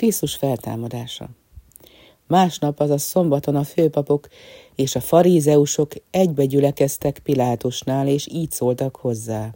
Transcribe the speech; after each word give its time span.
Krisztus 0.00 0.34
feltámadása. 0.34 1.28
Másnap, 2.26 2.80
azaz 2.80 3.02
szombaton 3.02 3.56
a 3.56 3.64
főpapok 3.64 4.28
és 4.74 4.94
a 4.94 5.00
farízeusok 5.00 5.92
egybe 6.10 6.44
gyülekeztek 6.44 7.18
Pilátusnál, 7.18 8.08
és 8.08 8.28
így 8.32 8.50
szóltak 8.50 8.96
hozzá. 8.96 9.50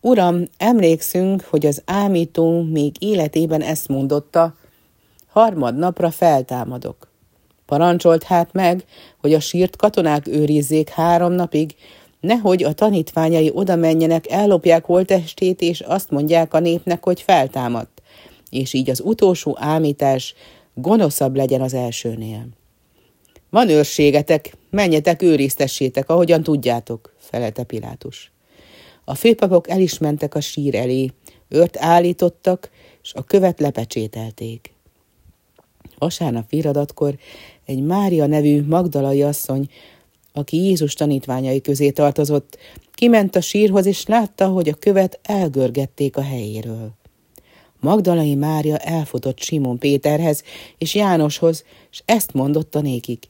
Uram, 0.00 0.42
emlékszünk, 0.56 1.42
hogy 1.42 1.66
az 1.66 1.82
ámító 1.84 2.62
még 2.62 2.96
életében 2.98 3.62
ezt 3.62 3.88
mondotta, 3.88 4.54
harmadnapra 5.26 6.10
feltámadok. 6.10 7.10
Parancsolt 7.66 8.22
hát 8.22 8.52
meg, 8.52 8.84
hogy 9.20 9.34
a 9.34 9.40
sírt 9.40 9.76
katonák 9.76 10.26
őrizzék 10.26 10.88
három 10.88 11.32
napig, 11.32 11.74
nehogy 12.20 12.62
a 12.64 12.72
tanítványai 12.72 13.50
oda 13.54 13.76
menjenek, 13.76 14.30
ellopják 14.30 14.84
holtestét, 14.84 15.60
és 15.60 15.80
azt 15.80 16.10
mondják 16.10 16.54
a 16.54 16.60
népnek, 16.60 17.04
hogy 17.04 17.20
feltámadt, 17.20 17.95
és 18.50 18.72
így 18.72 18.90
az 18.90 19.00
utolsó 19.04 19.56
ámítás 19.60 20.34
gonoszabb 20.74 21.36
legyen 21.36 21.60
az 21.60 21.74
elsőnél. 21.74 22.48
Van 23.50 23.68
őrségetek, 23.68 24.56
menjetek, 24.70 25.22
őriztessétek, 25.22 26.08
ahogyan 26.08 26.42
tudjátok, 26.42 27.14
felelte 27.18 27.62
Pilátus. 27.62 28.32
A 29.04 29.14
főpapok 29.14 29.68
el 29.68 29.80
is 29.80 29.98
mentek 29.98 30.34
a 30.34 30.40
sír 30.40 30.74
elé, 30.74 31.10
őrt 31.48 31.76
állítottak, 31.76 32.70
és 33.02 33.14
a 33.14 33.22
követ 33.22 33.60
lepecsételték. 33.60 34.74
Vasárnap 35.98 36.50
viradatkor 36.50 37.18
egy 37.64 37.82
Mária 37.82 38.26
nevű 38.26 38.66
magdalai 38.66 39.22
asszony, 39.22 39.68
aki 40.32 40.56
Jézus 40.56 40.94
tanítványai 40.94 41.60
közé 41.60 41.90
tartozott, 41.90 42.58
kiment 42.92 43.36
a 43.36 43.40
sírhoz, 43.40 43.86
és 43.86 44.06
látta, 44.06 44.48
hogy 44.48 44.68
a 44.68 44.74
követ 44.74 45.18
elgörgették 45.22 46.16
a 46.16 46.22
helyéről. 46.22 46.90
Magdalai 47.80 48.34
Mária 48.34 48.76
elfutott 48.76 49.38
Simon 49.38 49.78
Péterhez 49.78 50.42
és 50.78 50.94
Jánoshoz, 50.94 51.64
és 51.90 52.02
ezt 52.04 52.32
mondotta 52.32 52.80
nékik. 52.80 53.28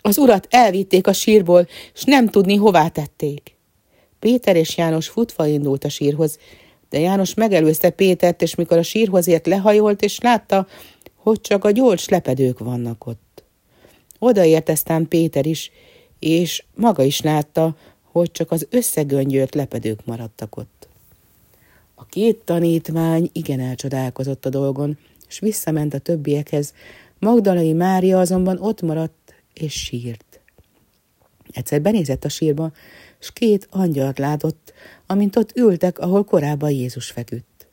Az 0.00 0.18
urat 0.18 0.46
elvitték 0.50 1.06
a 1.06 1.12
sírból, 1.12 1.68
és 1.94 2.04
nem 2.04 2.28
tudni, 2.28 2.54
hová 2.54 2.88
tették. 2.88 3.56
Péter 4.18 4.56
és 4.56 4.76
János 4.76 5.08
futva 5.08 5.46
indult 5.46 5.84
a 5.84 5.88
sírhoz, 5.88 6.38
de 6.90 6.98
János 6.98 7.34
megelőzte 7.34 7.90
Pétert, 7.90 8.42
és 8.42 8.54
mikor 8.54 8.78
a 8.78 8.82
sírhoz 8.82 9.26
ért, 9.28 9.46
lehajolt, 9.46 10.02
és 10.02 10.20
látta, 10.20 10.66
hogy 11.16 11.40
csak 11.40 11.64
a 11.64 11.70
gyors 11.70 12.08
lepedők 12.08 12.58
vannak 12.58 13.06
ott. 13.06 13.44
Odaért 14.18 14.68
aztán 14.68 15.08
Péter 15.08 15.46
is, 15.46 15.70
és 16.18 16.64
maga 16.74 17.02
is 17.02 17.20
látta, 17.20 17.76
hogy 18.02 18.30
csak 18.30 18.50
az 18.50 18.66
összegöngyört 18.70 19.54
lepedők 19.54 20.04
maradtak 20.04 20.56
ott. 20.56 20.85
A 21.98 22.06
két 22.06 22.36
tanítvány 22.36 23.30
igen 23.32 23.60
elcsodálkozott 23.60 24.46
a 24.46 24.48
dolgon, 24.48 24.98
és 25.28 25.38
visszament 25.38 25.94
a 25.94 25.98
többiekhez, 25.98 26.74
Magdalai 27.18 27.72
Mária 27.72 28.18
azonban 28.18 28.58
ott 28.60 28.82
maradt 28.82 29.34
és 29.54 29.72
sírt. 29.72 30.40
Egyszer 31.50 31.82
benézett 31.82 32.24
a 32.24 32.28
sírba, 32.28 32.72
s 33.18 33.32
két 33.32 33.68
angyalt 33.70 34.18
látott, 34.18 34.72
amint 35.06 35.36
ott 35.36 35.56
ültek, 35.56 35.98
ahol 35.98 36.24
korábban 36.24 36.70
Jézus 36.70 37.10
feküdt. 37.10 37.66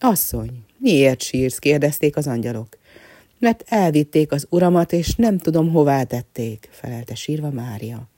Asszony, 0.00 0.64
miért 0.78 1.22
sírsz? 1.22 1.58
kérdezték 1.58 2.16
az 2.16 2.26
angyalok. 2.26 2.78
Mert 3.38 3.64
elvitték 3.66 4.32
az 4.32 4.46
uramat, 4.50 4.92
és 4.92 5.14
nem 5.14 5.38
tudom, 5.38 5.70
hová 5.70 6.02
tették, 6.02 6.68
felelte 6.70 7.14
sírva 7.14 7.50
Mária. 7.50 8.08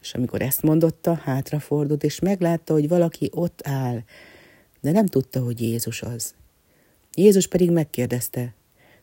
És 0.00 0.14
amikor 0.14 0.42
ezt 0.42 0.62
mondotta, 0.62 1.14
hátrafordult, 1.14 2.04
és 2.04 2.20
meglátta, 2.20 2.72
hogy 2.72 2.88
valaki 2.88 3.30
ott 3.34 3.60
áll, 3.64 4.02
de 4.80 4.90
nem 4.90 5.06
tudta, 5.06 5.40
hogy 5.40 5.60
Jézus 5.60 6.02
az. 6.02 6.34
Jézus 7.14 7.46
pedig 7.46 7.70
megkérdezte, 7.70 8.54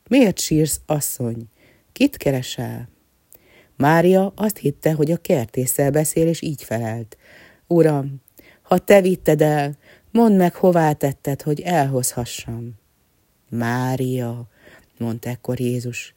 miért 0.07 0.39
sírsz, 0.39 0.79
asszony? 0.85 1.43
Kit 1.91 2.17
keresel? 2.17 2.89
Mária 3.75 4.33
azt 4.35 4.57
hitte, 4.57 4.93
hogy 4.93 5.11
a 5.11 5.17
kertésszel 5.17 5.91
beszél, 5.91 6.27
és 6.27 6.41
így 6.41 6.63
felelt. 6.63 7.17
Uram, 7.67 8.21
ha 8.61 8.77
te 8.77 9.01
vitted 9.01 9.41
el, 9.41 9.77
mondd 10.11 10.35
meg, 10.35 10.55
hová 10.55 10.93
tetted, 10.93 11.41
hogy 11.41 11.61
elhozhassam. 11.61 12.73
Mária, 13.49 14.47
mondta 14.97 15.29
ekkor 15.29 15.59
Jézus. 15.59 16.15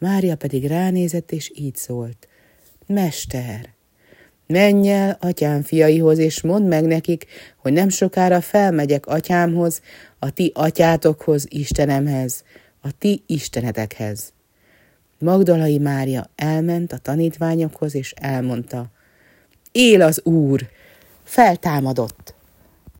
Mária 0.00 0.36
pedig 0.36 0.66
ránézett, 0.66 1.32
és 1.32 1.52
így 1.54 1.76
szólt. 1.76 2.28
Mester, 2.86 3.74
menj 4.46 4.90
el 4.90 5.16
atyám 5.20 5.62
fiaihoz, 5.62 6.18
és 6.18 6.42
mondd 6.42 6.66
meg 6.66 6.84
nekik, 6.84 7.26
hogy 7.56 7.72
nem 7.72 7.88
sokára 7.88 8.40
felmegyek 8.40 9.06
atyámhoz, 9.06 9.80
a 10.18 10.30
ti 10.30 10.52
atyátokhoz, 10.54 11.46
Istenemhez, 11.48 12.44
a 12.80 12.88
ti 12.98 13.22
istenetekhez. 13.26 14.32
Magdalai 15.18 15.78
Mária 15.78 16.30
elment 16.34 16.92
a 16.92 16.98
tanítványokhoz, 16.98 17.94
és 17.94 18.14
elmondta, 18.16 18.90
él 19.72 20.02
az 20.02 20.20
Úr, 20.24 20.68
feltámadott. 21.24 22.34